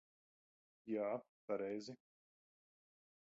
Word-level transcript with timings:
Jā, 0.93 1.09
pareizi. 1.51 1.97